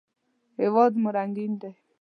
هېواد 0.61 0.91
مو 1.01 1.09
رنګین 1.17 1.53
دی 1.61 1.71